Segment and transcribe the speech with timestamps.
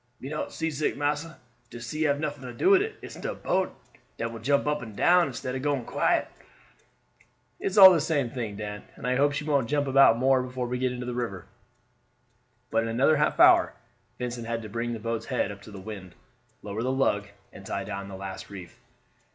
[0.19, 1.37] "Me not seasick, massa;
[1.69, 2.95] de sea have nuffin to do with it.
[3.03, 3.71] It's de boat
[4.17, 6.27] dat will jump up and down instead of going quiet."
[7.59, 10.65] "It's all the same thing, Dan; and I hope she won't jump about more before
[10.65, 11.45] we get into the river."
[12.71, 13.75] But in another half hour
[14.17, 16.15] Vincent had to bring the boat's head up to the wind,
[16.63, 18.79] lower the lug, and tie down the last reef.